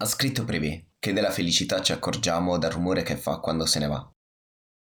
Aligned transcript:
Ha 0.00 0.04
scritto 0.04 0.44
Privé 0.44 0.90
che 1.00 1.12
della 1.12 1.32
felicità 1.32 1.82
ci 1.82 1.90
accorgiamo 1.90 2.56
dal 2.56 2.70
rumore 2.70 3.02
che 3.02 3.16
fa 3.16 3.38
quando 3.38 3.66
se 3.66 3.80
ne 3.80 3.88
va. 3.88 4.08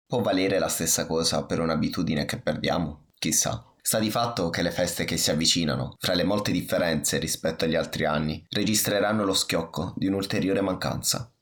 Può 0.07 0.21
valere 0.21 0.59
la 0.59 0.69
stessa 0.69 1.07
cosa 1.07 1.47
per 1.47 1.59
un'abitudine 1.59 2.27
che 2.27 2.39
perdiamo? 2.39 3.07
Chissà. 3.15 3.65
Sta 3.81 3.99
di 3.99 4.11
fatto 4.11 4.51
che 4.51 4.61
le 4.61 4.71
feste 4.71 5.07
che 5.07 5.17
si 5.17 5.31
avvicinano, 5.31 5.97
fra 5.99 6.13
le 6.13 6.25
molte 6.25 6.53
differenze 6.53 7.17
rispetto 7.17 7.65
agli 7.65 7.77
altri 7.77 8.05
anni, 8.05 8.45
registreranno 8.51 9.25
lo 9.25 9.33
schiocco 9.33 9.95
di 9.97 10.07
un'ulteriore 10.07 10.61
mancanza. 10.61 11.33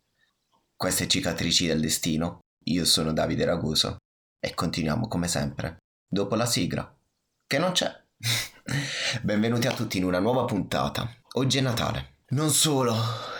Queste 0.76 1.08
cicatrici 1.08 1.66
del 1.66 1.80
destino, 1.80 2.38
io 2.66 2.84
sono 2.84 3.12
Davide 3.12 3.44
Raguso 3.44 3.96
e 4.38 4.54
continuiamo 4.54 5.08
come 5.08 5.26
sempre, 5.26 5.78
dopo 6.08 6.36
la 6.36 6.46
sigla, 6.46 6.96
che 7.44 7.58
non 7.58 7.72
c'è. 7.72 7.92
Benvenuti 9.22 9.66
a 9.66 9.74
tutti 9.74 9.98
in 9.98 10.04
una 10.04 10.20
nuova 10.20 10.44
puntata. 10.44 11.10
Oggi 11.32 11.58
è 11.58 11.60
Natale. 11.60 12.17
Non 12.30 12.50
solo, 12.50 12.94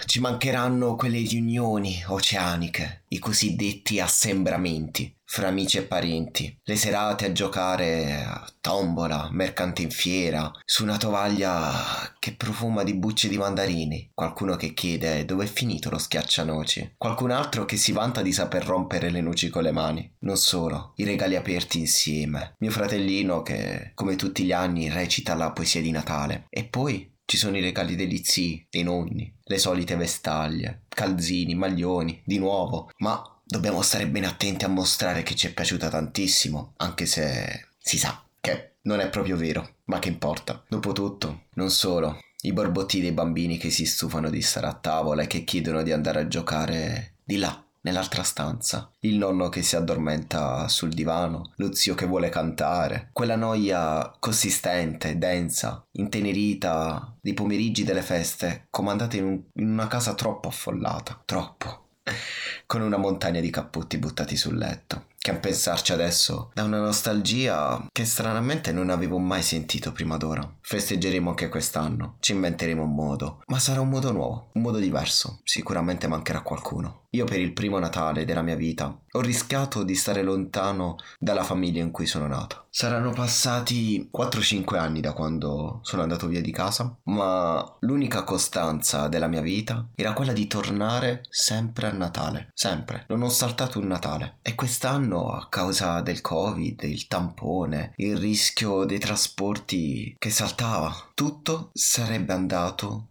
ci 0.07 0.19
mancheranno 0.19 0.97
quelle 0.97 1.19
riunioni 1.19 2.03
oceaniche, 2.07 3.03
i 3.09 3.19
cosiddetti 3.19 4.01
assembramenti 4.01 5.15
fra 5.27 5.49
amici 5.49 5.77
e 5.77 5.83
parenti, 5.83 6.59
le 6.63 6.75
serate 6.75 7.27
a 7.27 7.33
giocare 7.33 8.25
a 8.25 8.51
tombola, 8.63 9.29
mercante 9.31 9.83
in 9.83 9.91
fiera, 9.91 10.51
su 10.65 10.85
una 10.85 10.97
tovaglia 10.97 12.15
che 12.19 12.35
profuma 12.35 12.83
di 12.83 12.95
bucce 12.95 13.29
di 13.29 13.37
mandarini, 13.37 14.11
qualcuno 14.15 14.57
che 14.57 14.73
chiede 14.73 15.27
dove 15.27 15.45
è 15.45 15.49
finito 15.49 15.91
lo 15.91 15.99
schiaccianoci, 15.99 16.95
qualcun 16.97 17.31
altro 17.31 17.67
che 17.67 17.77
si 17.77 17.93
vanta 17.93 18.23
di 18.23 18.33
saper 18.33 18.65
rompere 18.65 19.11
le 19.11 19.21
noci 19.21 19.51
con 19.51 19.65
le 19.65 19.73
mani, 19.73 20.11
non 20.21 20.39
solo, 20.39 20.95
i 20.97 21.05
regali 21.05 21.37
aperti 21.37 21.79
insieme, 21.79 22.55
mio 22.61 22.71
fratellino 22.71 23.43
che 23.43 23.93
come 23.95 24.17
tutti 24.17 24.45
gli 24.45 24.53
anni 24.53 24.89
recita 24.89 25.35
la 25.35 25.53
poesia 25.53 25.83
di 25.83 25.91
Natale, 25.91 26.47
e 26.49 26.65
poi 26.65 27.17
ci 27.29 27.37
sono 27.37 27.59
i 27.59 27.61
regali 27.61 27.95
degli 27.95 28.23
zii, 28.25 28.69
dei 28.71 28.83
nonni, 28.83 29.31
le 29.45 29.59
solite 29.59 29.97
vestaglie, 29.97 30.85
calzini, 30.89 31.55
maglioni, 31.55 32.23
di 32.25 32.39
nuovo, 32.39 32.91
ma 33.01 33.23
dobbiamo 33.45 33.83
stare 33.83 34.09
bene 34.09 34.27
attenti 34.27 34.65
a 34.65 34.69
mostrare 34.69 35.23
che 35.23 35.35
ci 35.35 35.47
è 35.47 35.53
piaciuta 35.53 35.91
tantissimo, 35.91 36.73
anche 36.79 37.05
se 37.05 37.67
si 37.79 37.99
sa 37.99 38.25
che 38.41 38.77
non 38.85 39.01
è 39.01 39.11
proprio 39.11 39.37
vero, 39.37 39.75
ma 39.85 39.99
che 39.99 40.09
importa. 40.09 40.65
Dopotutto, 40.67 41.43
non 41.57 41.69
solo, 41.69 42.19
i 42.41 42.55
borbotti 42.55 43.03
dei 43.03 43.13
bambini 43.13 43.59
che 43.59 43.69
si 43.69 43.85
stufano 43.85 44.31
di 44.31 44.41
stare 44.41 44.67
a 44.67 44.73
tavola 44.73 45.25
e 45.25 45.27
che 45.27 45.45
chiedono 45.45 45.83
di 45.83 45.93
andare 45.93 46.21
a 46.21 46.29
giocare 46.29 47.17
di 47.23 47.37
là, 47.37 47.63
nell'altra 47.89 48.23
stanza, 48.23 48.93
il 49.01 49.17
nonno 49.17 49.49
che 49.49 49.63
si 49.63 49.75
addormenta 49.75 50.69
sul 50.69 50.93
divano, 50.93 51.53
lo 51.57 51.75
zio 51.75 51.95
che 51.95 52.07
vuole 52.07 52.29
cantare, 52.29 53.09
quella 53.13 53.37
noia 53.37 54.15
consistente, 54.19 55.19
densa, 55.19 55.87
intenerita 55.93 57.17
dei 57.21 57.35
pomeriggi 57.35 57.85
delle 57.85 58.03
feste, 58.03 58.67
comandate 58.71 59.17
in, 59.17 59.25
un, 59.25 59.43
in 59.55 59.71
una 59.71 59.87
casa 59.87 60.15
troppo 60.15 60.49
affollata, 60.49 61.23
troppo, 61.25 61.89
con 62.67 62.83
una 62.83 62.99
montagna 62.99 63.41
di 63.41 63.51
cappotti 63.51 63.99
buttati 63.99 64.37
sul 64.37 64.57
letto 64.57 65.07
che 65.19 65.31
a 65.33 65.37
pensarci 65.37 65.93
adesso 65.93 66.51
da 66.55 66.63
una 66.63 66.79
nostalgia 66.81 67.87
che 67.93 68.05
stranamente 68.05 68.73
non 68.73 68.89
avevo 68.89 69.19
mai 69.19 69.43
sentito 69.43 69.93
prima 69.93 70.17
d'ora. 70.17 70.57
Festeggeremo 70.61 71.31
anche 71.31 71.49
quest'anno, 71.49 72.17
ci 72.21 72.33
inventeremo 72.33 72.83
un 72.83 72.95
modo, 72.95 73.43
ma 73.47 73.59
sarà 73.59 73.81
un 73.81 73.89
modo 73.89 74.13
nuovo, 74.13 74.51
un 74.55 74.63
modo 74.63 74.79
diverso, 74.79 75.41
sicuramente 75.43 76.07
mancherà 76.07 76.43
qualcuno. 76.43 77.07
Io 77.13 77.25
per 77.25 77.41
il 77.41 77.55
primo 77.55 77.79
Natale 77.79 78.27
della 78.27 78.43
mia 78.43 78.55
vita 78.55 79.01
ho 79.11 79.21
rischiato 79.21 79.83
di 79.83 79.95
stare 79.95 80.23
lontano 80.23 80.97
dalla 81.19 81.43
famiglia 81.43 81.83
in 81.83 81.91
cui 81.91 82.05
sono 82.05 82.27
nato. 82.27 82.67
Saranno 82.69 83.13
passati 83.13 84.11
4-5 84.15 84.77
anni 84.77 85.01
da 85.01 85.15
quando 85.15 85.81
sono 85.83 86.03
andato 86.03 86.27
via 86.27 86.43
di 86.43 86.53
casa, 86.53 86.95
ma 87.05 87.77
l'unica 87.81 88.25
costanza 88.25 89.09
della 89.09 89.27
mia 89.27 89.41
vita 89.41 89.89
era 89.95 90.13
quella 90.13 90.35
di 90.35 90.47
tornare 90.47 91.23
sempre 91.31 91.87
a 91.87 91.93
Natale, 91.93 92.51
sempre. 92.53 93.07
Non 93.09 93.23
ho 93.23 93.31
saltato 93.31 93.79
un 93.79 93.87
Natale 93.87 94.37
e 94.43 94.55
quest'anno 94.55 95.08
a 95.17 95.49
causa 95.49 96.01
del 96.01 96.21
Covid, 96.21 96.83
il 96.83 97.07
tampone, 97.07 97.93
il 97.97 98.17
rischio 98.17 98.85
dei 98.85 98.99
trasporti 98.99 100.15
che 100.19 100.31
saltava, 100.31 100.95
tutto 101.15 101.71
sarebbe 101.73 102.33
andato 102.33 103.09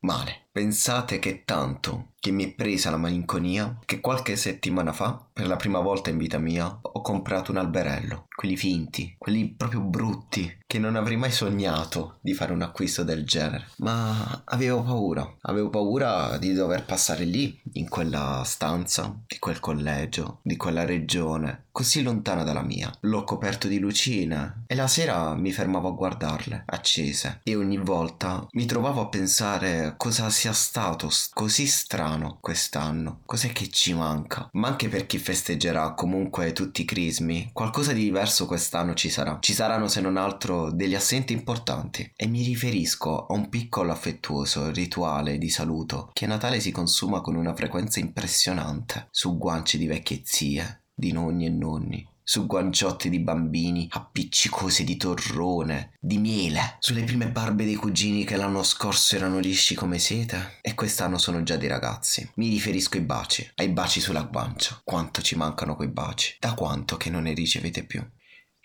male. 0.00 0.47
Pensate 0.58 1.20
che 1.20 1.44
tanto 1.44 2.14
che 2.20 2.32
mi 2.32 2.44
è 2.44 2.52
presa 2.52 2.90
la 2.90 2.96
malinconia 2.96 3.78
che 3.84 4.00
qualche 4.00 4.34
settimana 4.34 4.92
fa, 4.92 5.24
per 5.32 5.46
la 5.46 5.54
prima 5.54 5.78
volta 5.78 6.10
in 6.10 6.18
vita 6.18 6.38
mia, 6.38 6.78
ho 6.82 7.00
comprato 7.00 7.52
un 7.52 7.58
alberello, 7.58 8.26
quelli 8.34 8.56
finti, 8.56 9.14
quelli 9.16 9.54
proprio 9.56 9.80
brutti, 9.82 10.58
che 10.66 10.80
non 10.80 10.96
avrei 10.96 11.16
mai 11.16 11.30
sognato 11.30 12.18
di 12.20 12.34
fare 12.34 12.52
un 12.52 12.62
acquisto 12.62 13.04
del 13.04 13.24
genere. 13.24 13.68
Ma 13.76 14.42
avevo 14.46 14.82
paura, 14.82 15.32
avevo 15.42 15.70
paura 15.70 16.36
di 16.38 16.52
dover 16.52 16.84
passare 16.84 17.24
lì, 17.24 17.56
in 17.74 17.88
quella 17.88 18.42
stanza, 18.44 19.16
di 19.26 19.38
quel 19.38 19.60
collegio, 19.60 20.40
di 20.42 20.56
quella 20.56 20.84
regione, 20.84 21.66
così 21.70 22.02
lontana 22.02 22.42
dalla 22.42 22.62
mia. 22.62 22.92
L'ho 23.02 23.22
coperto 23.22 23.68
di 23.68 23.78
lucine 23.78 24.64
e 24.66 24.74
la 24.74 24.88
sera 24.88 25.34
mi 25.34 25.52
fermavo 25.52 25.88
a 25.88 25.92
guardarle, 25.92 26.64
accese, 26.66 27.40
e 27.44 27.54
ogni 27.54 27.78
volta 27.78 28.44
mi 28.50 28.66
trovavo 28.66 29.02
a 29.02 29.08
pensare 29.08 29.94
cosa 29.96 30.28
sia 30.48 30.52
stato 30.52 31.10
così 31.34 31.66
strano 31.66 32.38
quest'anno. 32.40 33.20
Cos'è 33.26 33.52
che 33.52 33.68
ci 33.68 33.92
manca? 33.92 34.48
Ma 34.52 34.68
anche 34.68 34.88
per 34.88 35.06
chi 35.06 35.18
festeggerà 35.18 35.92
comunque 35.92 36.52
tutti 36.52 36.82
i 36.82 36.84
crismi, 36.84 37.50
qualcosa 37.52 37.92
di 37.92 38.02
diverso 38.02 38.46
quest'anno 38.46 38.94
ci 38.94 39.10
sarà. 39.10 39.38
Ci 39.40 39.52
saranno 39.52 39.88
se 39.88 40.00
non 40.00 40.16
altro 40.16 40.70
degli 40.70 40.94
assenti 40.94 41.34
importanti. 41.34 42.10
E 42.16 42.26
mi 42.26 42.42
riferisco 42.42 43.26
a 43.26 43.34
un 43.34 43.48
piccolo 43.50 43.92
affettuoso 43.92 44.70
rituale 44.70 45.36
di 45.36 45.50
saluto 45.50 46.10
che 46.14 46.24
a 46.24 46.28
Natale 46.28 46.60
si 46.60 46.70
consuma 46.70 47.20
con 47.20 47.34
una 47.34 47.54
frequenza 47.54 48.00
impressionante 48.00 49.08
su 49.10 49.36
guanci 49.36 49.76
di 49.76 49.86
vecchie 49.86 50.22
zie, 50.24 50.84
di 50.94 51.12
nonni 51.12 51.44
e 51.44 51.50
nonni 51.50 52.08
su 52.28 52.46
guanciotti 52.46 53.08
di 53.08 53.20
bambini 53.20 53.88
appiccicose 53.90 54.84
di 54.84 54.98
torrone, 54.98 55.92
di 55.98 56.18
miele, 56.18 56.76
sulle 56.78 57.02
prime 57.02 57.30
barbe 57.30 57.64
dei 57.64 57.74
cugini 57.74 58.24
che 58.24 58.36
l'anno 58.36 58.62
scorso 58.62 59.16
erano 59.16 59.38
lisci 59.38 59.74
come 59.74 59.98
seta 59.98 60.50
e 60.60 60.74
quest'anno 60.74 61.16
sono 61.16 61.42
già 61.42 61.56
dei 61.56 61.68
ragazzi. 61.68 62.30
Mi 62.34 62.50
riferisco 62.50 62.98
ai 62.98 63.02
baci, 63.02 63.50
ai 63.54 63.70
baci 63.70 64.00
sulla 64.00 64.24
guancia. 64.24 64.78
Quanto 64.84 65.22
ci 65.22 65.36
mancano 65.36 65.74
quei 65.74 65.88
baci? 65.88 66.36
Da 66.38 66.52
quanto 66.52 66.98
che 66.98 67.08
non 67.08 67.22
ne 67.22 67.32
ricevete 67.32 67.84
più? 67.84 68.06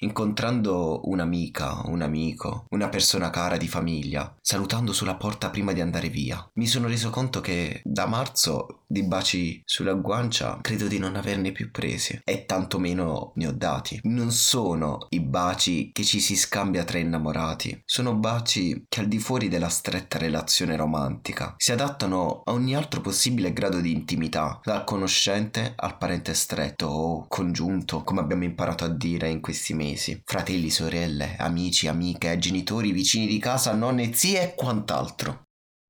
Incontrando 0.03 1.00
un'amica, 1.06 1.84
un 1.86 2.02
amico, 2.02 2.66
una 2.72 2.90
persona 2.90 3.30
cara 3.30 3.56
di 3.56 3.69
famiglia, 3.69 4.36
salutando 4.41 4.91
sulla 4.91 5.16
porta 5.16 5.50
prima 5.50 5.72
di 5.72 5.80
andare 5.80 6.09
via, 6.09 6.46
mi 6.56 6.68
sono 6.68 6.90
reso 6.90 7.09
conto 7.09 7.40
che 7.40 7.80
da 7.86 8.06
marzo 8.06 8.81
di 8.86 9.03
baci 9.03 9.62
sulla 9.64 9.94
guancia 9.94 10.59
credo 10.62 10.88
di 10.88 11.00
non 11.00 11.16
averne 11.16 11.53
più 11.53 11.72
presi 11.72 12.19
e 12.25 12.46
tantomeno 12.46 13.31
ne 13.36 13.47
ho 13.47 13.53
dati. 13.53 13.97
Non 14.03 14.31
sono 14.31 15.08
i 15.09 15.22
baci 15.22 15.91
che 15.94 16.03
ci 16.03 16.20
si 16.20 16.35
scambia 16.35 16.84
tra 16.84 16.97
innamorati, 16.97 17.81
sono 17.85 18.14
baci 18.14 18.85
che 18.90 19.00
al 19.00 19.08
di 19.08 19.20
fuori 19.20 19.47
della 19.47 19.70
stretta 19.70 20.18
relazione 20.18 20.75
romantica 20.75 21.56
si 21.58 21.72
adattano 21.72 22.41
a 22.44 22.52
ogni 22.52 22.75
altro 22.75 23.00
possibile 23.00 23.53
grado 23.53 23.80
di 23.80 23.94
intimità, 23.94 24.59
dal 24.62 24.84
conoscente 24.84 25.74
al 25.78 25.97
parente 25.97 26.34
stretto 26.34 26.88
o 26.88 27.25
congiunto, 27.30 28.03
come 28.03 28.20
abbiamo 28.20 28.44
imparato 28.44 28.84
a 28.84 28.90
dire 28.90 29.30
in 29.30 29.40
questi 29.40 29.74
mesi 29.74 29.91
mesi, 29.93 30.21
fratelli, 30.25 30.71
sorelle, 30.71 31.35
amici, 31.37 31.87
amiche, 31.87 32.37
genitori, 32.39 32.91
vicini 32.91 33.27
di 33.27 33.37
casa, 33.37 33.73
nonne, 33.73 34.13
zie 34.13 34.41
e 34.41 34.55
quant'altro. 34.55 35.43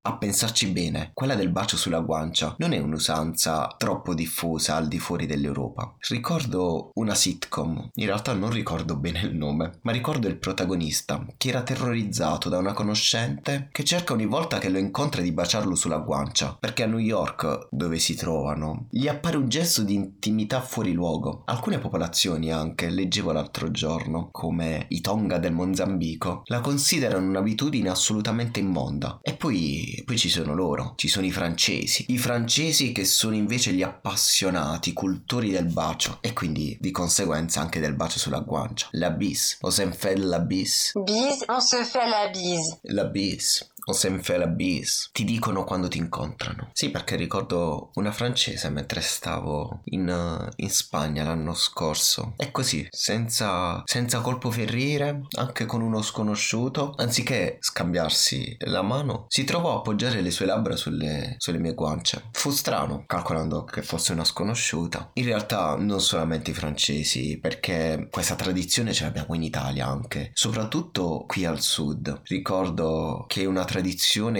A 0.06 0.18
pensarci 0.18 0.66
bene, 0.66 1.12
quella 1.14 1.34
del 1.34 1.48
bacio 1.48 1.78
sulla 1.78 2.00
guancia 2.00 2.54
non 2.58 2.72
è 2.72 2.78
un'usanza 2.78 3.74
troppo 3.78 4.12
diffusa 4.12 4.76
al 4.76 4.86
di 4.86 4.98
fuori 4.98 5.24
dell'Europa. 5.24 5.96
Ricordo 6.08 6.90
una 6.96 7.14
sitcom, 7.14 7.88
in 7.94 8.04
realtà 8.04 8.34
non 8.34 8.50
ricordo 8.50 8.96
bene 8.96 9.20
il 9.20 9.34
nome, 9.34 9.78
ma 9.80 9.92
ricordo 9.92 10.28
il 10.28 10.36
protagonista 10.36 11.24
che 11.38 11.48
era 11.48 11.62
terrorizzato 11.62 12.50
da 12.50 12.58
una 12.58 12.74
conoscente 12.74 13.70
che 13.72 13.82
cerca 13.82 14.12
ogni 14.12 14.26
volta 14.26 14.58
che 14.58 14.68
lo 14.68 14.76
incontra 14.76 15.22
di 15.22 15.32
baciarlo 15.32 15.74
sulla 15.74 15.96
guancia, 15.96 16.54
perché 16.60 16.82
a 16.82 16.86
New 16.86 16.98
York, 16.98 17.68
dove 17.70 17.98
si 17.98 18.14
trovano, 18.14 18.88
gli 18.90 19.08
appare 19.08 19.38
un 19.38 19.48
gesto 19.48 19.82
di 19.82 19.94
intimità 19.94 20.60
fuori 20.60 20.92
luogo. 20.92 21.44
Alcune 21.46 21.78
popolazioni 21.78 22.52
anche, 22.52 22.90
leggevo 22.90 23.32
l'altro 23.32 23.70
giorno, 23.70 24.28
come 24.30 24.84
i 24.90 25.00
Tonga 25.00 25.38
del 25.38 25.54
Mozambico, 25.54 26.42
la 26.44 26.60
considerano 26.60 27.26
un'abitudine 27.26 27.88
assolutamente 27.88 28.60
immonda. 28.60 29.18
E 29.22 29.32
poi 29.32 29.92
poi 30.04 30.18
ci 30.18 30.28
sono 30.28 30.54
loro, 30.54 30.94
ci 30.96 31.08
sono 31.08 31.26
i 31.26 31.30
francesi. 31.30 32.06
I 32.08 32.18
francesi 32.18 32.92
che 32.92 33.04
sono 33.04 33.34
invece 33.34 33.72
gli 33.72 33.82
appassionati, 33.82 34.92
cultori 34.92 35.50
del 35.50 35.66
bacio 35.66 36.18
e 36.20 36.32
quindi 36.32 36.76
di 36.80 36.90
conseguenza 36.90 37.60
anche 37.60 37.80
del 37.80 37.94
bacio 37.94 38.18
sulla 38.18 38.40
guancia. 38.40 38.88
La 38.92 39.10
bis, 39.10 39.58
o 39.60 39.70
se 39.70 39.90
fait 39.92 40.18
la 40.18 40.40
bis. 40.40 40.92
Bis, 41.04 41.44
on 41.48 41.60
se 41.60 41.84
fait 41.84 42.08
la 42.08 42.30
bise. 42.30 42.78
La 42.82 43.04
bis, 43.04 43.68
o 43.86 43.92
Senfela 43.92 44.46
bis 44.46 45.10
ti 45.12 45.24
dicono 45.24 45.64
quando 45.64 45.88
ti 45.88 45.98
incontrano. 45.98 46.70
Sì, 46.72 46.90
perché 46.90 47.16
ricordo 47.16 47.90
una 47.94 48.12
francese 48.12 48.68
mentre 48.70 49.00
stavo 49.00 49.80
in, 49.84 50.52
in 50.56 50.70
Spagna 50.70 51.24
l'anno 51.24 51.54
scorso. 51.54 52.34
E 52.36 52.50
così, 52.50 52.86
senza, 52.90 53.82
senza 53.84 54.20
colpo 54.20 54.50
ferire, 54.50 55.22
anche 55.36 55.66
con 55.66 55.82
uno 55.82 56.02
sconosciuto, 56.02 56.94
anziché 56.96 57.58
scambiarsi 57.60 58.56
la 58.60 58.82
mano, 58.82 59.26
si 59.28 59.44
trovò 59.44 59.74
a 59.74 59.78
appoggiare 59.78 60.20
le 60.20 60.30
sue 60.30 60.46
labbra 60.46 60.76
sulle, 60.76 61.36
sulle 61.38 61.58
mie 61.58 61.74
guance. 61.74 62.30
Fu 62.32 62.50
strano, 62.50 63.04
calcolando 63.06 63.64
che 63.64 63.82
fosse 63.82 64.12
una 64.12 64.24
sconosciuta. 64.24 65.10
In 65.14 65.24
realtà 65.24 65.76
non 65.76 66.00
solamente 66.00 66.50
i 66.50 66.54
francesi, 66.54 67.38
perché 67.38 68.08
questa 68.10 68.34
tradizione 68.34 68.92
ce 68.92 69.04
l'abbiamo 69.04 69.34
in 69.34 69.42
Italia 69.42 69.86
anche, 69.86 70.30
soprattutto 70.34 71.24
qui 71.26 71.44
al 71.44 71.60
sud. 71.60 72.22
Ricordo 72.24 73.24
che 73.28 73.44
una 73.44 73.60
tradizione 73.60 73.73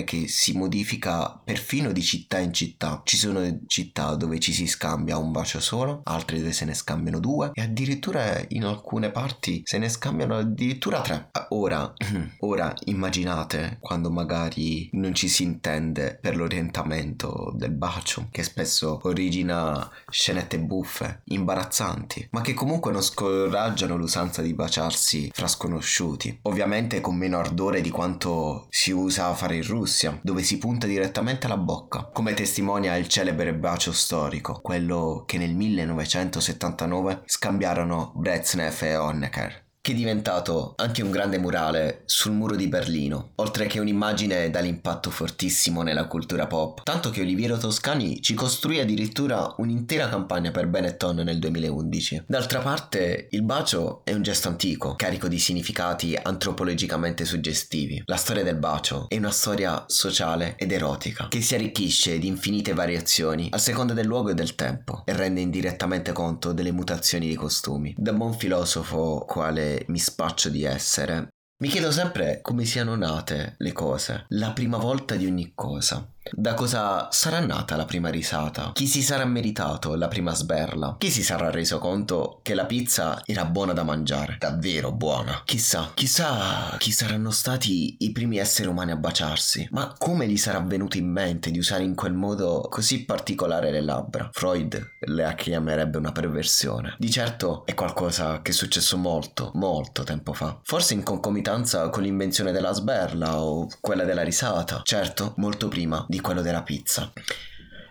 che 0.04 0.28
si 0.28 0.52
modifica 0.52 1.40
perfino 1.42 1.92
di 1.92 2.02
città 2.02 2.38
in 2.38 2.52
città. 2.52 3.02
Ci 3.04 3.16
sono 3.16 3.60
città 3.66 4.14
dove 4.14 4.38
ci 4.38 4.52
si 4.52 4.66
scambia 4.66 5.16
un 5.16 5.32
bacio 5.32 5.60
solo, 5.60 6.00
altre 6.04 6.38
dove 6.38 6.52
se 6.52 6.64
ne 6.64 6.74
scambiano 6.74 7.20
due 7.20 7.50
e 7.54 7.62
addirittura 7.62 8.42
in 8.48 8.64
alcune 8.64 9.10
parti 9.10 9.62
se 9.64 9.78
ne 9.78 9.88
scambiano 9.88 10.36
addirittura 10.36 11.00
tre. 11.00 11.30
Ora, 11.50 11.92
ora 12.40 12.72
immaginate 12.84 13.78
quando 13.80 14.10
magari 14.10 14.88
non 14.92 15.14
ci 15.14 15.28
si 15.28 15.42
intende 15.42 16.18
per 16.20 16.36
l'orientamento 16.36 17.52
del 17.54 17.72
bacio, 17.72 18.28
che 18.30 18.42
spesso 18.42 19.00
origina 19.04 19.90
scenette 20.08 20.58
buffe, 20.58 21.22
imbarazzanti, 21.24 22.28
ma 22.30 22.40
che 22.40 22.54
comunque 22.54 22.92
non 22.92 23.02
scoraggiano 23.02 23.96
l'usanza 23.96 24.42
di 24.42 24.54
baciarsi 24.54 25.30
fra 25.32 25.46
sconosciuti. 25.46 26.40
Ovviamente 26.42 27.00
con 27.00 27.16
meno 27.16 27.38
ardore 27.38 27.80
di 27.80 27.90
quanto 27.90 28.66
si 28.70 28.90
usa 28.90 29.23
a 29.28 29.34
fare 29.34 29.56
in 29.56 29.66
Russia, 29.66 30.18
dove 30.22 30.42
si 30.42 30.58
punta 30.58 30.86
direttamente 30.86 31.46
alla 31.46 31.56
bocca, 31.56 32.10
come 32.12 32.34
testimonia 32.34 32.96
il 32.96 33.08
celebre 33.08 33.54
bacio 33.54 33.92
storico, 33.92 34.60
quello 34.60 35.24
che 35.26 35.38
nel 35.38 35.54
1979 35.54 37.22
scambiarono 37.24 38.12
Brezhnev 38.14 38.82
e 38.82 38.96
Honecker 38.96 39.63
che 39.84 39.92
è 39.92 39.94
diventato 39.94 40.72
anche 40.76 41.02
un 41.02 41.10
grande 41.10 41.36
murale 41.36 42.04
sul 42.06 42.32
muro 42.32 42.56
di 42.56 42.68
Berlino, 42.68 43.32
oltre 43.34 43.66
che 43.66 43.80
un'immagine 43.80 44.48
dall'impatto 44.48 45.10
fortissimo 45.10 45.82
nella 45.82 46.06
cultura 46.06 46.46
pop, 46.46 46.82
tanto 46.84 47.10
che 47.10 47.20
Oliviero 47.20 47.58
Toscani 47.58 48.22
ci 48.22 48.32
costruì 48.32 48.80
addirittura 48.80 49.54
un'intera 49.58 50.08
campagna 50.08 50.50
per 50.52 50.68
Benetton 50.68 51.16
nel 51.16 51.38
2011. 51.38 52.22
D'altra 52.26 52.60
parte, 52.60 53.28
il 53.32 53.42
bacio 53.42 54.00
è 54.04 54.14
un 54.14 54.22
gesto 54.22 54.48
antico, 54.48 54.94
carico 54.96 55.28
di 55.28 55.38
significati 55.38 56.16
antropologicamente 56.16 57.26
suggestivi. 57.26 58.04
La 58.06 58.16
storia 58.16 58.42
del 58.42 58.56
bacio 58.56 59.04
è 59.10 59.18
una 59.18 59.32
storia 59.32 59.84
sociale 59.86 60.54
ed 60.56 60.72
erotica, 60.72 61.28
che 61.28 61.42
si 61.42 61.54
arricchisce 61.54 62.18
di 62.18 62.26
infinite 62.26 62.72
variazioni 62.72 63.48
a 63.50 63.58
seconda 63.58 63.92
del 63.92 64.06
luogo 64.06 64.30
e 64.30 64.34
del 64.34 64.54
tempo, 64.54 65.02
e 65.04 65.12
rende 65.12 65.42
indirettamente 65.42 66.12
conto 66.12 66.52
delle 66.54 66.72
mutazioni 66.72 67.28
di 67.28 67.34
costumi. 67.34 67.94
Da 67.98 68.14
buon 68.14 68.32
filosofo 68.32 69.26
quale 69.28 69.72
mi 69.88 69.98
spaccio 69.98 70.48
di 70.48 70.64
essere, 70.64 71.28
mi 71.62 71.68
chiedo 71.68 71.90
sempre 71.90 72.40
come 72.42 72.64
siano 72.64 72.94
nate 72.96 73.54
le 73.58 73.72
cose, 73.72 74.26
la 74.28 74.52
prima 74.52 74.76
volta 74.76 75.14
di 75.14 75.26
ogni 75.26 75.52
cosa. 75.54 76.13
Da 76.32 76.54
cosa 76.54 77.08
sarà 77.10 77.40
nata 77.40 77.76
la 77.76 77.84
prima 77.84 78.08
risata? 78.08 78.70
Chi 78.72 78.86
si 78.86 79.02
sarà 79.02 79.26
meritato 79.26 79.94
la 79.94 80.08
prima 80.08 80.34
sberla? 80.34 80.96
Chi 80.98 81.10
si 81.10 81.22
sarà 81.22 81.50
reso 81.50 81.78
conto 81.78 82.40
che 82.42 82.54
la 82.54 82.64
pizza 82.64 83.20
era 83.26 83.44
buona 83.44 83.74
da 83.74 83.82
mangiare? 83.82 84.36
Davvero 84.38 84.90
buona. 84.90 85.42
Chissà, 85.44 85.90
chissà 85.92 86.76
chi 86.78 86.92
saranno 86.92 87.30
stati 87.30 87.96
i 87.98 88.12
primi 88.12 88.38
esseri 88.38 88.68
umani 88.68 88.92
a 88.92 88.96
baciarsi. 88.96 89.68
Ma 89.72 89.94
come 89.98 90.26
gli 90.26 90.38
sarà 90.38 90.60
venuto 90.60 90.96
in 90.96 91.10
mente 91.10 91.50
di 91.50 91.58
usare 91.58 91.84
in 91.84 91.94
quel 91.94 92.14
modo 92.14 92.68
così 92.70 93.04
particolare 93.04 93.70
le 93.70 93.82
labbra? 93.82 94.30
Freud 94.32 94.92
le 95.00 95.34
chiamerebbe 95.36 95.98
una 95.98 96.12
perversione. 96.12 96.96
Di 96.98 97.10
certo 97.10 97.66
è 97.66 97.74
qualcosa 97.74 98.40
che 98.40 98.52
è 98.52 98.54
successo 98.54 98.96
molto, 98.96 99.50
molto 99.54 100.04
tempo 100.04 100.32
fa. 100.32 100.58
Forse 100.62 100.94
in 100.94 101.02
concomitanza 101.02 101.90
con 101.90 102.02
l'invenzione 102.02 102.50
della 102.50 102.72
sberla 102.72 103.42
o 103.42 103.68
quella 103.82 104.04
della 104.04 104.22
risata. 104.22 104.80
Certo, 104.84 105.34
molto 105.36 105.68
prima 105.68 106.06
di 106.14 106.20
quello 106.20 106.42
della 106.42 106.62
pizza. 106.62 107.12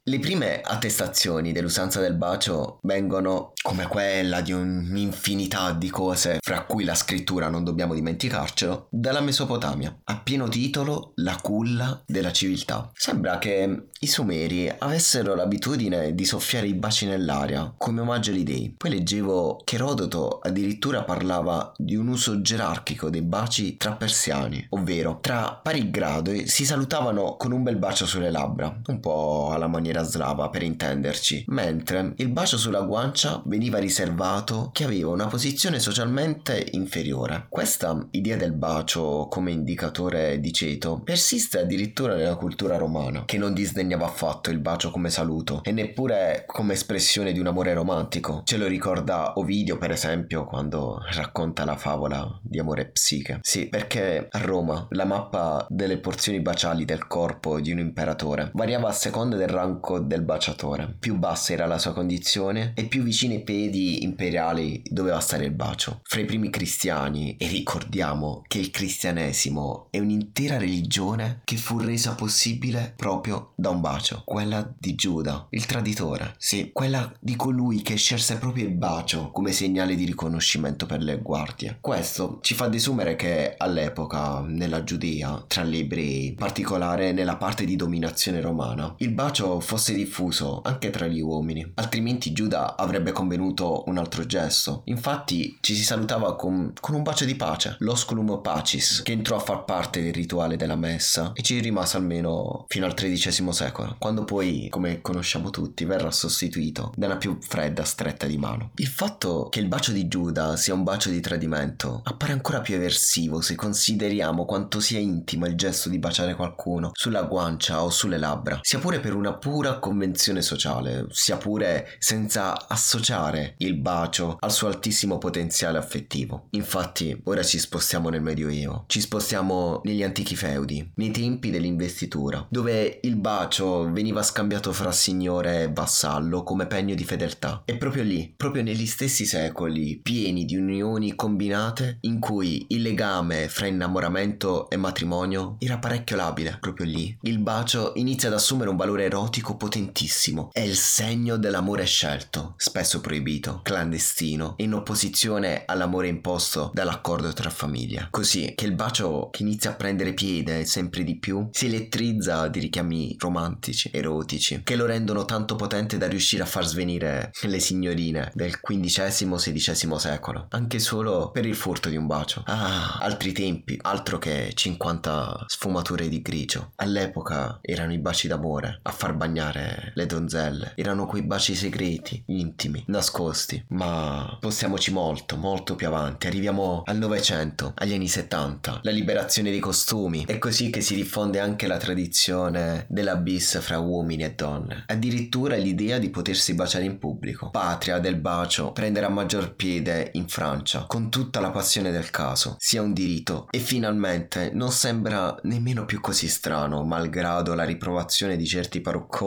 Le 0.06 0.20
prime 0.20 0.60
attestazioni 0.60 1.54
dell'usanza 1.54 2.02
del 2.02 2.16
bacio 2.16 2.80
vengono, 2.82 3.54
come 3.62 3.88
quella 3.88 4.42
di 4.42 4.52
un'infinità 4.52 5.72
di 5.72 5.90
cose, 5.90 6.40
fra 6.42 6.66
cui 6.66 6.84
la 6.84 6.94
scrittura 6.94 7.48
non 7.48 7.64
dobbiamo 7.64 7.94
dimenticarcelo, 7.94 8.88
dalla 8.90 9.22
Mesopotamia, 9.22 9.98
a 10.04 10.20
pieno 10.20 10.50
titolo 10.50 11.14
La 11.16 11.40
culla 11.42 12.04
della 12.06 12.34
civiltà. 12.34 12.92
Sembra 12.94 13.38
che 13.38 13.92
i 13.98 14.08
Sumeri 14.08 14.70
avessero 14.78 15.36
l'abitudine 15.36 16.14
di 16.14 16.26
soffiare 16.26 16.68
i 16.68 16.74
baci 16.74 17.06
nell'aria 17.06 17.74
come 17.78 18.02
omaggio 18.02 18.32
agli 18.32 18.44
dei. 18.44 18.76
Poi 18.78 18.90
leggevo 18.90 19.62
che 19.64 19.76
Erodoto 19.76 20.40
addirittura 20.40 21.06
parlava 21.06 21.72
di 21.78 21.96
un 21.96 22.10
uso 22.10 22.42
gerarchico 22.42 23.10
dei 23.10 23.22
baci 23.22 23.78
tra 23.78 23.94
persiani, 23.94 24.66
ovvero 24.72 25.20
tra 25.22 25.58
pari 25.64 25.90
gradi 25.90 26.46
si 26.50 26.66
salutavano 26.66 27.38
con 27.38 27.54
un 27.54 27.64
bel 27.64 27.78
bacio 27.78 28.06
sulle 28.06 28.32
labbra, 28.32 28.82
un 28.88 29.00
po' 29.00 29.52
alla 29.54 29.68
maniera 29.68 29.92
maniera 29.94 30.04
slava 30.04 30.50
per 30.50 30.64
intenderci, 30.64 31.46
mentre 31.48 32.14
il 32.18 32.30
bacio 32.30 32.58
sulla 32.58 32.82
guancia 32.82 33.42
veniva 33.46 33.78
riservato 33.78 34.72
chi 34.74 34.84
aveva 34.84 35.12
una 35.12 35.28
posizione 35.28 35.80
socialmente 35.80 36.68
inferiore. 36.72 37.46
Questa 37.50 38.08
idea 38.12 38.36
del 38.36 38.54
bacio 38.54 39.28
come 39.30 39.52
indicatore 39.52 40.40
di 40.40 40.52
ceto 40.52 41.02
persiste 41.04 41.60
addirittura 41.60 42.16
nella 42.16 42.36
cultura 42.36 42.78
romana, 42.78 43.26
che 43.26 43.38
non 43.38 43.54
disdegnava 43.54 44.06
affatto 44.06 44.50
il 44.50 44.60
bacio 44.60 44.90
come 44.90 45.10
saluto 45.10 45.62
e 45.64 45.72
neppure 45.72 46.44
come 46.48 46.74
espressione 46.74 47.32
di 47.32 47.40
un 47.40 47.48
amore 47.48 47.74
romantico. 47.74 48.42
Ce 48.44 48.58
lo 48.58 48.68
ricorda 48.68 49.34
Ovidio, 49.36 49.78
per 49.78 49.92
esempio, 49.92 50.46
quando 50.46 51.00
racconta 51.14 51.66
la 51.66 51.76
favola 51.78 52.40
di 52.42 52.60
amore 52.60 52.90
psiche. 52.90 53.40
Sì, 53.42 53.68
perché 53.68 54.28
a 54.30 54.40
Roma 54.40 54.88
la 54.92 55.06
mappa 55.06 55.66
delle 55.70 56.00
porzioni 56.00 56.42
baciali 56.42 56.86
del 56.86 57.08
corpo 57.08 57.60
di 57.60 57.72
un 57.72 57.80
imperatore 57.80 58.52
variava 58.54 58.90
a 58.90 58.94
seconda 58.94 59.36
del 59.36 59.50
rango 59.50 59.82
fianco 59.84 60.00
del 60.00 60.24
baciatore. 60.24 60.96
Più 60.98 61.18
bassa 61.18 61.52
era 61.52 61.66
la 61.66 61.78
sua 61.78 61.94
condizione 61.94 62.72
e 62.76 62.86
più 62.86 63.04
vicino 63.04 63.34
ai 63.34 63.44
piedi 63.44 64.04
imperiali 64.04 64.82
doveva 64.90 65.20
stare 65.20 65.46
il 65.46 65.52
bacio. 65.52 66.00
Fra 66.04 66.22
i 66.22 66.26
primi 66.26 66.50
cristiani, 66.50 67.36
e 67.38 67.48
ricordiamo 67.48 68.44
che 68.48 68.60
il 68.60 68.72
cristianesimo 68.72 69.88
è 69.90 70.00
un'intera 70.00 70.58
religione 70.58 71.42
che 71.44 71.58
fu 71.58 71.78
resa 71.80 72.16
possibile 72.16 72.94
proprio 72.96 73.52
da 73.56 73.70
un 73.70 73.82
bacio, 73.82 74.22
quella 74.26 74.74
di 74.78 74.96
Giuda, 74.96 75.48
il 75.50 75.66
traditore, 75.66 76.36
sì, 76.38 76.70
quella 76.72 77.12
di 77.20 77.36
colui 77.36 77.82
che 77.82 77.96
scelse 77.96 78.38
proprio 78.38 78.66
il 78.66 78.76
bacio 78.76 79.32
come 79.32 79.52
segnale 79.52 79.96
di 79.96 80.06
riconoscimento 80.06 80.86
per 80.86 81.02
le 81.02 81.20
guardie. 81.20 81.78
Questo 81.82 82.40
ci 82.42 82.54
fa 82.54 82.68
desumere 82.68 83.16
che 83.16 83.56
all'epoca, 83.58 84.40
nella 84.40 84.84
Giudea, 84.84 85.44
tra 85.48 85.64
libri, 85.64 86.28
in 86.28 86.36
particolare 86.36 87.12
nella 87.12 87.36
parte 87.36 87.66
di 87.66 87.76
dominazione 87.76 88.40
romana, 88.40 88.94
il 89.00 89.12
bacio 89.12 89.60
fu 89.60 89.73
fosse 89.74 89.96
diffuso 89.96 90.62
anche 90.64 90.92
tra 90.92 91.08
gli 91.08 91.20
uomini, 91.20 91.72
altrimenti 91.76 92.32
Giuda 92.32 92.78
avrebbe 92.78 93.12
convenuto 93.12 93.84
un 93.88 93.98
altro 93.98 94.24
gesto. 94.24 94.84
Infatti 94.86 95.58
ci 95.62 95.74
si 95.74 95.84
salutava 95.84 96.36
con, 96.36 96.74
con 96.80 96.94
un 96.94 97.02
bacio 97.02 97.26
di 97.26 97.34
pace, 97.34 97.78
l'osculum 97.80 98.40
pacis, 98.40 99.02
che 99.02 99.14
entrò 99.14 99.36
a 99.36 99.40
far 99.40 99.66
parte 99.66 100.04
del 100.04 100.14
rituale 100.14 100.58
della 100.58 100.76
messa 100.76 101.32
e 101.34 101.42
ci 101.42 101.60
rimase 101.60 101.98
almeno 101.98 102.66
fino 102.68 102.86
al 102.86 102.94
XIII 102.94 103.52
secolo, 103.52 103.96
quando 103.98 104.26
poi, 104.26 104.68
come 104.70 105.02
conosciamo 105.02 105.50
tutti, 105.50 105.86
verrà 105.86 106.12
sostituito 106.12 106.94
da 106.96 107.08
una 107.08 107.18
più 107.18 107.40
fredda 107.42 107.84
stretta 107.84 108.28
di 108.28 108.38
mano. 108.38 108.74
Il 108.76 108.88
fatto 108.88 109.48
che 109.50 109.60
il 109.60 109.68
bacio 109.68 109.92
di 109.92 110.08
Giuda 110.08 110.56
sia 110.56 110.76
un 110.76 110.84
bacio 110.84 111.10
di 111.10 111.20
tradimento 111.20 112.02
appare 112.04 112.34
ancora 112.34 112.62
più 112.62 112.76
eversivo 112.76 113.42
se 113.42 113.56
consideriamo 113.56 114.46
quanto 114.46 114.80
sia 114.80 115.00
intimo 115.00 115.48
il 115.48 115.56
gesto 115.56 115.90
di 115.90 115.98
baciare 115.98 116.36
qualcuno 116.36 116.92
sulla 116.94 117.24
guancia 117.24 117.84
o 117.84 117.90
sulle 117.90 118.20
labbra, 118.20 118.60
sia 118.62 118.78
pure 118.78 119.00
per 119.00 119.16
una 119.16 119.34
pura 119.34 119.62
pura 119.64 119.80
convenzione 119.80 120.42
sociale, 120.42 121.06
sia 121.12 121.38
pure 121.38 121.96
senza 121.98 122.68
associare 122.68 123.56
il 123.60 123.76
bacio 123.76 124.36
al 124.38 124.52
suo 124.52 124.68
altissimo 124.68 125.20
potenziale 125.20 125.78
affettivo. 125.78 126.48
Infatti, 126.50 127.18
ora 127.24 127.44
ci 127.44 127.58
spostiamo 127.60 128.10
nel 128.10 128.22
Medioevo, 128.22 128.84
ci 128.88 129.00
spostiamo 129.00 129.80
negli 129.86 130.04
antichi 130.04 130.36
feudi, 130.36 130.92
nei 130.96 131.12
tempi 131.12 131.50
dell'investitura, 131.50 132.46
dove 132.50 133.00
il 133.04 133.16
bacio 133.16 133.90
veniva 133.90 134.22
scambiato 134.22 134.74
fra 134.74 134.92
signore 134.92 135.64
e 135.64 135.72
vassallo 135.72 136.44
come 136.44 136.68
pegno 136.68 136.94
di 136.94 137.06
fedeltà. 137.06 137.62
E 137.64 137.78
proprio 137.78 138.04
lì, 138.04 138.34
proprio 138.36 138.64
negli 138.64 138.86
stessi 138.86 139.24
secoli, 139.24 139.98
pieni 140.04 140.44
di 140.44 140.58
unioni 140.58 141.16
combinate, 141.16 142.00
in 142.02 142.20
cui 142.20 142.66
il 142.68 142.82
legame 142.82 143.48
fra 143.48 143.68
innamoramento 143.68 144.70
e 144.70 144.76
matrimonio 144.76 145.56
era 145.60 145.78
parecchio 145.78 146.18
labile, 146.18 146.58
proprio 146.60 146.86
lì, 146.86 147.18
il 147.22 147.40
bacio 147.40 147.94
inizia 147.96 148.28
ad 148.28 148.34
assumere 148.34 148.70
un 148.70 148.76
valore 148.76 149.06
erotico 149.06 149.52
gioco 149.54 149.56
potentissimo. 149.56 150.50
È 150.52 150.60
il 150.60 150.76
segno 150.76 151.38
dell'amore 151.38 151.86
scelto, 151.86 152.56
spesso 152.58 153.00
proibito, 153.00 153.62
clandestino, 153.64 154.56
in 154.58 154.74
opposizione 154.74 155.64
all'amore 155.66 156.08
imposto 156.08 156.72
dall'accordo 156.74 157.32
tra 157.34 157.50
famiglia. 157.50 158.08
Così 158.10 158.54
che 158.56 158.66
il 158.66 158.74
bacio 158.74 159.30
che 159.32 159.44
inizia 159.44 159.72
a 159.72 159.76
prendere 159.76 160.14
piede 160.14 160.66
sempre 160.66 161.04
di 161.04 161.18
più 161.18 161.50
si 161.52 161.68
elettrizza 161.68 162.48
di 162.48 162.60
richiami 162.60 163.16
romantici, 163.20 163.90
erotici, 163.94 164.62
che 164.64 164.76
lo 164.76 164.86
rendono 164.86 165.26
tanto 165.26 165.56
potente 165.56 165.98
da 165.98 166.08
riuscire 166.08 166.44
a 166.44 166.48
far 166.48 166.66
svenire 166.66 167.32
le 167.44 167.60
signorine 167.60 168.32
del 168.34 168.60
XV-XVI 168.60 169.98
secolo, 169.98 170.48
anche 170.50 170.80
solo 170.80 171.32
per 171.32 171.46
il 171.46 171.56
furto 171.56 171.90
di 171.90 171.96
un 171.96 172.08
bacio. 172.08 172.44
Ah, 172.46 172.98
altri 173.00 173.32
tempi, 173.32 173.78
altro 173.82 174.18
che 174.18 174.52
50 174.54 175.46
sfumature 175.48 176.08
di 176.10 176.22
grigio. 176.22 176.72
All'epoca 176.78 177.60
erano 177.62 177.94
i 177.94 178.00
baci 178.00 178.28
d'amore 178.28 178.80
a 178.82 178.92
far 178.92 179.14
bagnare 179.14 179.43
le 179.52 180.06
donzelle, 180.06 180.74
erano 180.76 181.06
quei 181.06 181.24
baci 181.24 181.56
segreti, 181.56 182.24
intimi, 182.28 182.84
nascosti, 182.88 183.64
ma 183.70 184.36
spostiamoci 184.38 184.92
molto, 184.92 185.36
molto 185.36 185.76
più 185.76 185.88
avanti, 185.88 186.28
arriviamo 186.28 186.84
al 186.86 186.98
Novecento, 186.98 187.74
agli 187.76 187.94
anni 187.94 188.08
70, 188.08 188.80
la 188.84 188.92
liberazione 188.92 189.50
dei 189.50 189.60
costumi, 189.60 190.26
è 190.26 190.38
così 190.38 190.70
che 190.70 190.82
si 190.82 190.96
diffonde 190.96 191.40
anche 191.40 191.68
la 191.68 191.78
tradizione 191.78 192.86
della 192.90 193.16
bis 193.16 193.60
fra 193.62 193.80
uomini 193.80 194.24
e 194.24 194.34
donne, 194.34 194.84
addirittura 194.88 195.56
l'idea 195.56 195.98
di 195.98 196.10
potersi 196.10 196.54
baciare 196.54 196.86
in 196.86 197.00
pubblico, 197.00 197.50
patria 197.50 198.00
del 198.00 198.16
bacio, 198.16 198.72
prenderà 198.72 199.10
maggior 199.10 199.56
piede 199.56 200.10
in 200.14 200.28
Francia, 200.28 200.86
con 200.88 201.10
tutta 201.10 201.40
la 201.40 201.52
passione 201.52 201.92
del 201.92 202.10
caso, 202.10 202.56
sia 202.60 202.82
un 202.82 202.94
diritto. 202.94 203.48
E 203.50 203.60
finalmente 203.60 204.52
non 204.54 204.72
sembra 204.72 205.36
nemmeno 205.44 205.86
più 205.86 206.00
così 206.00 206.28
strano, 206.28 206.84
malgrado 206.84 207.54
la 207.54 207.64
riprovazione 207.64 208.36
di 208.36 208.46
certi 208.46 208.82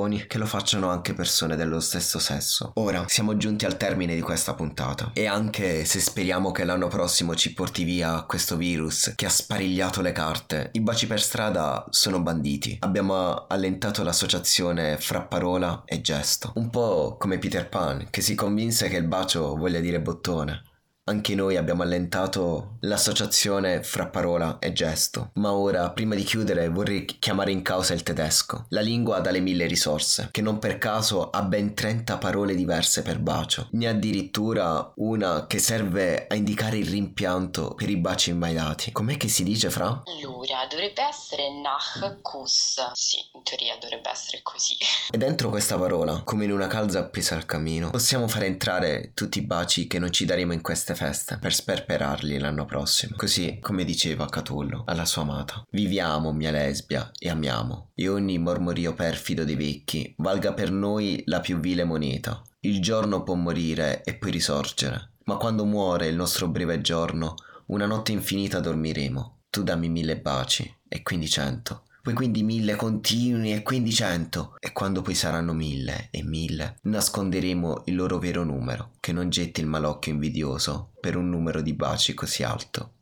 parucconi 0.06 0.26
che 0.26 0.38
lo 0.38 0.46
facciano 0.46 0.88
anche 0.88 1.12
persone 1.12 1.56
dello 1.56 1.80
stesso 1.80 2.18
sesso. 2.18 2.70
Ora 2.75 3.04
siamo 3.08 3.36
giunti 3.36 3.64
al 3.64 3.76
termine 3.76 4.14
di 4.14 4.20
questa 4.20 4.54
puntata 4.54 5.10
e 5.12 5.26
anche 5.26 5.84
se 5.84 6.00
speriamo 6.00 6.52
che 6.52 6.64
l'anno 6.64 6.88
prossimo 6.88 7.34
ci 7.34 7.52
porti 7.52 7.84
via 7.84 8.22
questo 8.22 8.56
virus 8.56 9.12
che 9.16 9.26
ha 9.26 9.30
sparigliato 9.30 10.00
le 10.00 10.12
carte, 10.12 10.70
i 10.72 10.80
baci 10.80 11.06
per 11.06 11.20
strada 11.20 11.84
sono 11.90 12.20
banditi. 12.20 12.76
Abbiamo 12.80 13.46
allentato 13.46 14.02
l'associazione 14.02 14.96
fra 14.98 15.22
parola 15.22 15.82
e 15.84 16.00
gesto, 16.00 16.52
un 16.54 16.70
po' 16.70 17.16
come 17.18 17.38
Peter 17.38 17.68
Pan 17.68 18.06
che 18.10 18.20
si 18.20 18.34
convinse 18.34 18.88
che 18.88 18.96
il 18.96 19.06
bacio 19.06 19.56
voglia 19.56 19.80
dire 19.80 20.00
bottone. 20.00 20.62
Anche 21.08 21.36
noi 21.36 21.56
abbiamo 21.56 21.84
allentato 21.84 22.78
l'associazione 22.80 23.84
fra 23.84 24.08
parola 24.08 24.58
e 24.58 24.72
gesto, 24.72 25.30
ma 25.34 25.52
ora, 25.52 25.88
prima 25.90 26.16
di 26.16 26.25
chiudere, 26.25 26.68
vorrei 26.68 27.04
chiamare 27.04 27.52
in 27.52 27.62
causa 27.62 27.94
il 27.94 28.02
tedesco, 28.02 28.66
la 28.70 28.80
lingua 28.80 29.20
dalle 29.20 29.38
mille 29.38 29.66
risorse, 29.66 30.30
che 30.32 30.42
non 30.42 30.58
per 30.58 30.78
caso 30.78 31.30
ha 31.30 31.42
ben 31.42 31.75
30 31.75 32.18
parole 32.18 32.56
diverse 32.56 33.02
per 33.02 33.20
bacio, 33.20 33.68
ne 33.70 33.86
ha 33.86 33.90
addirittura 33.90 34.92
una 34.96 35.46
che 35.46 35.60
serve 35.60 36.26
a 36.26 36.34
indicare 36.34 36.78
il 36.78 36.88
rimpianto 36.88 37.75
per 37.76 37.88
i 37.88 37.98
baci 37.98 38.32
mai 38.32 38.54
dati. 38.54 38.90
Com'è 38.90 39.16
che 39.16 39.28
si 39.28 39.44
dice, 39.44 39.70
Fra? 39.70 40.02
Allora, 40.06 40.66
dovrebbe 40.68 41.02
essere 41.02 41.44
nach 41.62 42.20
Kuss. 42.20 42.80
Sì, 42.94 43.18
in 43.32 43.44
teoria 43.44 43.76
dovrebbe 43.80 44.10
essere 44.10 44.40
così. 44.42 44.75
E 45.08 45.18
dentro 45.18 45.50
questa 45.50 45.78
parola, 45.78 46.22
come 46.25 46.44
in 46.44 46.52
una 46.52 46.66
calza 46.66 46.98
appesa 46.98 47.36
al 47.36 47.46
camino, 47.46 47.90
possiamo 47.90 48.26
fare 48.26 48.46
entrare 48.46 49.12
tutti 49.14 49.38
i 49.38 49.42
baci 49.42 49.86
che 49.86 50.00
non 50.00 50.10
ci 50.10 50.25
daremo 50.25 50.52
in 50.52 50.60
queste 50.60 50.94
feste 50.97 51.38
per 51.38 51.53
sperperarli 51.53 52.38
l'anno 52.38 52.65
prossimo. 52.65 53.15
Così, 53.17 53.59
come 53.61 53.85
diceva 53.85 54.26
Catullo 54.26 54.83
alla 54.87 55.05
sua 55.05 55.23
amata. 55.23 55.65
Viviamo, 55.71 56.33
mia 56.33 56.50
lesbia, 56.50 57.11
e 57.19 57.29
amiamo. 57.29 57.91
E 57.95 58.09
ogni 58.09 58.38
mormorio 58.38 58.95
perfido 58.95 59.45
dei 59.45 59.55
vecchi 59.55 60.15
valga 60.19 60.55
per 60.55 60.73
noi 60.73 61.23
la 61.26 61.41
più 61.41 61.61
vile 61.61 61.85
moneta. 61.85 62.43
Il 62.61 62.81
giorno 62.81 63.23
può 63.23 63.35
morire 63.35 64.03
e 64.03 64.17
poi 64.17 64.31
risorgere. 64.31 65.12
Ma 65.26 65.37
quando 65.37 65.65
muore 65.65 66.09
il 66.09 66.17
nostro 66.17 66.49
breve 66.49 66.81
giorno, 66.81 67.35
una 67.67 67.87
notte 67.87 68.12
infinita 68.12 68.59
dormiremo. 68.59 69.43
Tu 69.50 69.62
dammi 69.62 69.88
mille 69.88 70.19
baci, 70.19 70.75
e 70.88 71.03
quindi 71.03 71.29
cento 71.29 71.86
poi 72.06 72.14
quindi 72.14 72.44
mille 72.44 72.76
continui 72.76 73.52
e 73.52 73.64
quindi 73.64 73.92
cento, 73.92 74.54
e 74.60 74.70
quando 74.70 75.02
poi 75.02 75.16
saranno 75.16 75.52
mille 75.52 76.06
e 76.12 76.22
mille, 76.22 76.76
nasconderemo 76.82 77.82
il 77.86 77.96
loro 77.96 78.20
vero 78.20 78.44
numero, 78.44 78.92
che 79.00 79.10
non 79.10 79.28
getti 79.28 79.60
il 79.60 79.66
malocchio 79.66 80.12
invidioso 80.12 80.92
per 81.00 81.16
un 81.16 81.28
numero 81.28 81.60
di 81.62 81.75
baci 81.75 82.14
così 82.14 82.44
alto. 82.44 82.92